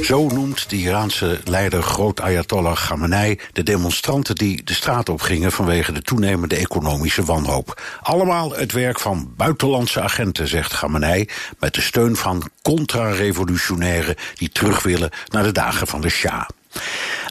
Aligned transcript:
Zo 0.00 0.26
noemt 0.26 0.70
de 0.70 0.76
Iraanse 0.76 1.40
leider 1.44 1.82
groot 1.82 2.20
Ayatollah 2.20 2.76
Khamenei 2.76 3.38
de 3.52 3.62
demonstranten 3.62 4.34
die 4.34 4.64
de 4.64 4.74
straat 4.74 5.08
op 5.08 5.20
gingen 5.20 5.52
vanwege 5.52 5.92
de 5.92 6.02
toenemende 6.02 6.56
economische 6.56 7.24
wanhoop. 7.24 7.82
Allemaal 8.02 8.52
het 8.52 8.72
werk 8.72 9.00
van 9.00 9.34
buitenlandse 9.36 10.00
agenten, 10.00 10.48
zegt 10.48 10.72
Khamenei, 10.72 11.28
met 11.58 11.74
de 11.74 11.80
steun 11.80 12.16
van 12.16 12.50
contra-revolutionairen 12.62 14.16
die 14.34 14.48
terug 14.48 14.82
willen 14.82 15.10
naar 15.28 15.42
de 15.42 15.52
dagen 15.52 15.86
van 15.86 16.00
de 16.00 16.08
Shah. 16.08 16.48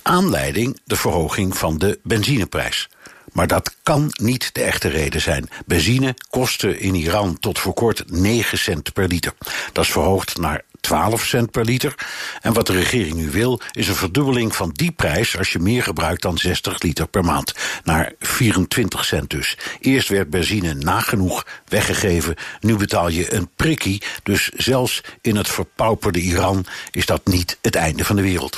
Aanleiding 0.03 0.79
de 0.83 0.95
verhoging 0.95 1.57
van 1.57 1.77
de 1.77 1.99
benzineprijs. 2.03 2.89
Maar 3.31 3.47
dat 3.47 3.75
kan 3.83 4.07
niet 4.21 4.53
de 4.53 4.61
echte 4.61 4.87
reden 4.87 5.21
zijn. 5.21 5.49
Benzine 5.65 6.15
kostte 6.29 6.79
in 6.79 6.95
Iran 6.95 7.39
tot 7.39 7.59
voor 7.59 7.73
kort 7.73 8.03
9 8.07 8.57
cent 8.57 8.93
per 8.93 9.07
liter. 9.07 9.33
Dat 9.71 9.83
is 9.83 9.91
verhoogd 9.91 10.37
naar 10.37 10.61
12 10.81 11.25
cent 11.25 11.51
per 11.51 11.65
liter. 11.65 11.95
En 12.41 12.53
wat 12.53 12.67
de 12.67 12.73
regering 12.73 13.13
nu 13.13 13.29
wil, 13.29 13.61
is 13.71 13.87
een 13.87 13.95
verdubbeling 13.95 14.55
van 14.55 14.69
die 14.73 14.91
prijs 14.91 15.37
als 15.37 15.51
je 15.51 15.59
meer 15.59 15.83
gebruikt 15.83 16.21
dan 16.21 16.37
60 16.37 16.81
liter 16.81 17.07
per 17.07 17.23
maand. 17.23 17.53
Naar 17.83 18.13
24 18.19 19.05
cent 19.05 19.29
dus. 19.29 19.57
Eerst 19.79 20.09
werd 20.09 20.29
benzine 20.29 20.73
nagenoeg 20.73 21.45
weggegeven. 21.67 22.35
Nu 22.59 22.75
betaal 22.75 23.09
je 23.09 23.33
een 23.33 23.49
prikkie. 23.55 24.01
Dus 24.23 24.49
zelfs 24.49 25.01
in 25.21 25.35
het 25.35 25.49
verpauperde 25.49 26.19
Iran 26.19 26.65
is 26.91 27.05
dat 27.05 27.21
niet 27.25 27.57
het 27.61 27.75
einde 27.75 28.05
van 28.05 28.15
de 28.15 28.21
wereld. 28.21 28.57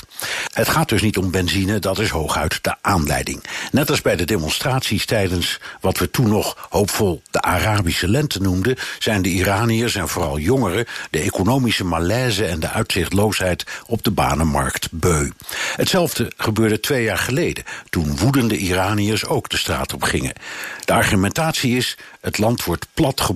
Het 0.54 0.70
gaat 0.70 0.90
dus 0.90 1.02
niet 1.02 1.18
om 1.18 1.32
benzine, 1.32 1.80
dat 1.80 2.00
is 2.00 2.10
hooguit 2.10 2.60
de 2.62 2.76
aanleiding. 2.82 3.44
Net 3.72 3.90
als 3.90 4.02
bij 4.02 4.16
de 4.16 4.26
demonstraties 4.26 5.06
tijdens 5.06 5.60
wat 5.82 5.98
we 5.98 6.12
toen 6.12 6.30
nog 6.30 6.68
hoopvol 6.70 7.22
de 7.32 7.42
Arabische 7.42 8.08
lente 8.08 8.42
noemden, 8.42 8.76
zijn 9.00 9.22
de 9.22 9.30
Iraniërs 9.30 9.96
en 9.96 10.10
vooral 10.10 10.38
jongeren 10.38 10.86
de 11.10 11.20
economische 11.20 11.84
malaise 11.84 12.12
en 12.14 12.60
de 12.60 12.70
uitzichtloosheid 12.70 13.66
op 13.86 14.04
de 14.04 14.12
banenmarkt 14.12 14.88
beu. 14.92 15.30
Hetzelfde 15.76 16.32
gebeurde 16.38 16.80
twee 16.80 17.04
jaar 17.04 17.18
geleden, 17.18 17.64
toen 17.90 18.18
woedende 18.18 18.58
Iraniërs 18.58 19.26
ook 19.26 19.50
de 19.50 19.58
straat 19.58 19.94
op 19.94 20.04
gingen. 20.04 20.34
De 20.86 20.94
argumentatie 20.94 21.78
is: 21.78 21.98
het 22.22 22.38
land 22.38 22.64
wordt 22.64 22.88
plat 22.94 23.32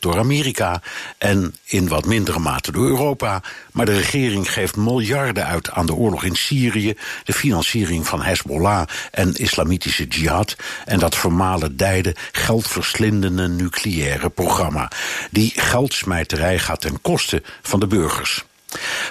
door 0.00 0.18
Amerika 0.18 0.82
en 1.18 1.54
in 1.64 1.88
wat 1.88 2.06
mindere 2.06 2.38
mate 2.38 2.72
door 2.72 2.86
Europa, 2.86 3.42
maar 3.72 3.86
de 3.86 3.96
regering 3.96 4.52
geeft 4.52 4.76
miljarden 4.76 5.46
uit 5.46 5.70
aan 5.70 5.86
de 5.86 5.94
oorlog 5.94 6.24
in 6.24 6.36
Syrië, 6.36 6.94
de 7.24 7.32
financiering 7.32 8.06
van 8.06 8.22
Hezbollah 8.22 8.86
en 9.10 9.34
islamitische 9.34 10.06
jihad 10.06 10.56
en 10.84 10.98
dat 10.98 11.16
vermalendijde 11.16 12.14
geldverslindende 12.32 13.48
nucleaire 13.48 14.30
programma. 14.30 14.90
Die 15.30 15.52
geldsmijterij 15.56 16.58
gaat 16.58 16.80
ten 16.80 17.00
koste 17.00 17.42
van 17.62 17.80
de 17.80 17.86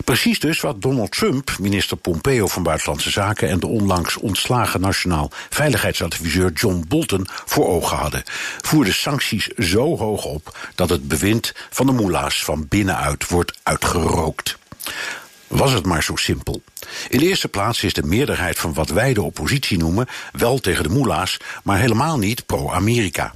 Precies 0.04 0.40
dus 0.40 0.62
wat 0.62 0.82
Donald 0.82 1.12
Trump, 1.12 1.52
minister 1.60 1.98
Pompeo 1.98 2.48
van 2.48 2.64
Buitenlandse 2.64 3.10
Zaken 3.10 3.50
en 3.50 3.60
de 3.60 3.68
onlangs 3.68 4.18
ontslagen 4.18 4.82
nationaal 4.82 5.32
veiligheidsadviseur 5.50 6.52
John 6.52 6.86
Bolton 6.88 7.28
voor 7.46 7.68
ogen 7.68 7.98
hadden. 7.98 8.24
Voerde 8.62 8.92
sancties 8.92 9.48
zo 9.48 9.98
hoog 9.98 10.26
op 10.26 10.58
dat 10.76 10.90
het 10.90 11.08
bewind 11.08 11.54
van 11.70 11.86
de 11.86 11.92
moela's 11.92 12.44
van 12.44 12.68
binnenuit 12.68 13.28
wordt 13.30 13.60
uitgerookt. 13.64 14.58
Was 15.48 15.72
het 15.72 15.86
maar 15.86 16.04
zo 16.04 16.16
simpel. 16.16 16.62
In 17.10 17.20
de 17.20 17.26
eerste 17.28 17.48
plaats 17.48 17.84
is 17.84 17.94
de 17.94 18.04
meerderheid 18.04 18.60
van 18.60 18.74
wat 18.74 18.90
wij 18.90 19.14
de 19.14 19.22
oppositie 19.22 19.78
noemen 19.78 20.08
wel 20.32 20.60
tegen 20.60 20.84
de 20.84 20.90
moela's, 20.90 21.38
maar 21.64 21.80
helemaal 21.80 22.18
niet 22.18 22.46
pro-Amerika. 22.46 23.36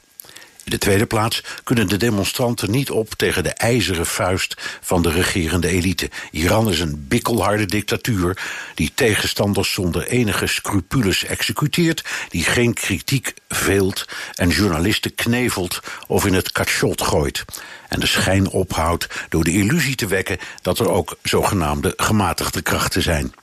In 0.63 0.71
de 0.71 0.77
tweede 0.77 1.05
plaats 1.05 1.43
kunnen 1.63 1.87
de 1.87 1.97
demonstranten 1.97 2.71
niet 2.71 2.91
op 2.91 3.13
tegen 3.13 3.43
de 3.43 3.49
ijzeren 3.49 4.05
vuist 4.05 4.55
van 4.81 5.01
de 5.01 5.11
regerende 5.11 5.67
elite. 5.67 6.09
Iran 6.31 6.69
is 6.69 6.79
een 6.79 7.07
bikkelharde 7.07 7.65
dictatuur 7.65 8.37
die 8.75 8.91
tegenstanders 8.95 9.73
zonder 9.73 10.07
enige 10.07 10.47
scrupules 10.47 11.25
executeert, 11.25 12.03
die 12.29 12.43
geen 12.43 12.73
kritiek 12.73 13.33
veelt 13.49 14.07
en 14.35 14.49
journalisten 14.49 15.15
knevelt 15.15 15.79
of 16.07 16.25
in 16.25 16.33
het 16.33 16.51
kachot 16.51 17.01
gooit. 17.01 17.45
En 17.87 17.99
de 17.99 18.07
schijn 18.07 18.49
ophoudt 18.49 19.07
door 19.29 19.43
de 19.43 19.51
illusie 19.51 19.95
te 19.95 20.07
wekken 20.07 20.37
dat 20.61 20.79
er 20.79 20.89
ook 20.89 21.17
zogenaamde 21.23 21.93
gematigde 21.97 22.61
krachten 22.61 23.01
zijn. 23.01 23.33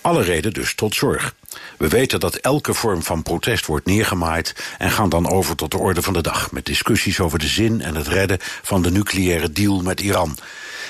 Alle 0.00 0.22
reden 0.22 0.52
dus 0.52 0.74
tot 0.74 0.94
zorg. 0.94 1.34
We 1.78 1.88
weten 1.88 2.20
dat 2.20 2.34
elke 2.34 2.74
vorm 2.74 3.02
van 3.02 3.22
protest 3.22 3.66
wordt 3.66 3.86
neergemaaid 3.86 4.54
en 4.78 4.90
gaan 4.90 5.08
dan 5.08 5.30
over 5.30 5.56
tot 5.56 5.70
de 5.70 5.78
orde 5.78 6.02
van 6.02 6.12
de 6.12 6.22
dag 6.22 6.52
met 6.52 6.66
discussies 6.66 7.20
over 7.20 7.38
de 7.38 7.46
zin 7.46 7.80
en 7.80 7.94
het 7.94 8.08
redden 8.08 8.38
van 8.62 8.82
de 8.82 8.90
nucleaire 8.90 9.52
deal 9.52 9.82
met 9.82 10.00
Iran. 10.00 10.38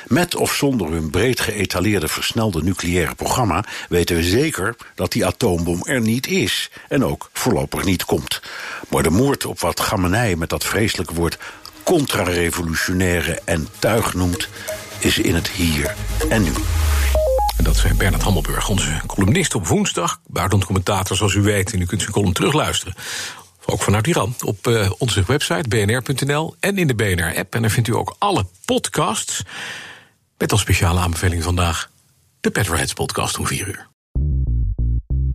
Met 0.07 0.35
of 0.35 0.55
zonder 0.55 0.91
hun 0.91 1.11
breed 1.11 1.41
geëtaleerde 1.41 2.09
versnelde 2.09 2.63
nucleaire 2.63 3.15
programma 3.15 3.65
weten 3.89 4.17
we 4.17 4.23
zeker 4.23 4.77
dat 4.95 5.13
die 5.13 5.27
atoombom 5.27 5.83
er 5.85 6.01
niet 6.01 6.27
is 6.27 6.71
en 6.89 7.05
ook 7.05 7.31
voorlopig 7.33 7.85
niet 7.85 8.05
komt. 8.05 8.41
Maar 8.89 9.03
de 9.03 9.11
moord 9.11 9.45
op 9.45 9.61
wat 9.61 9.81
Gamenei 9.81 10.37
met 10.37 10.49
dat 10.49 10.65
vreselijke 10.65 11.15
woord 11.15 11.39
contra-revolutionaire 11.83 13.41
en 13.45 13.69
tuig 13.79 14.15
noemt, 14.15 14.49
is 14.99 15.19
in 15.19 15.35
het 15.35 15.49
hier 15.49 15.95
en 16.29 16.43
nu. 16.43 16.53
En 17.59 17.65
dat 17.65 17.75
is 17.75 17.97
Bernard 17.97 18.23
Hammelburg, 18.23 18.69
onze 18.69 19.01
columnist 19.07 19.55
op 19.55 19.67
woensdag. 19.67 20.21
Buitenlandcommentator, 20.27 21.17
zoals 21.17 21.35
u 21.35 21.41
weet. 21.41 21.73
En 21.73 21.81
u 21.81 21.87
kunt 21.87 22.01
zijn 22.01 22.13
column 22.13 22.33
terugluisteren. 22.33 22.95
Ook 23.65 23.83
vanuit 23.83 24.07
Iran. 24.07 24.35
Op 24.45 24.67
uh, 24.67 24.91
onze 24.99 25.23
website 25.27 25.69
bnr.nl 25.69 26.55
en 26.61 26.79
in 26.79 26.87
de 26.87 26.95
BNR-app. 26.95 27.55
En 27.55 27.63
daar 27.63 27.71
vindt 27.71 27.89
u 27.89 27.95
ook 27.95 28.17
alle 28.19 28.47
podcasts. 28.65 29.43
Met 30.39 30.53
als 30.53 30.61
speciale 30.61 31.01
aanbeveling 31.01 31.43
vandaag 31.43 31.91
de 32.41 32.51
Petroheads 32.51 32.93
podcast 32.93 33.39
om 33.39 33.47
4 33.47 33.69
uur. 33.69 33.89